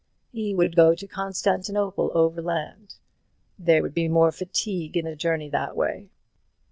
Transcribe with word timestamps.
He 0.31 0.55
would 0.55 0.75
go 0.75 0.95
to 0.95 1.05
Constantinople 1.05 2.09
overland; 2.15 2.95
there 3.59 3.83
would 3.83 3.93
be 3.93 4.07
more 4.07 4.31
fatigue 4.31 4.97
in 4.97 5.05
the 5.05 5.15
journey 5.15 5.47
that 5.49 5.75
way. 5.77 6.09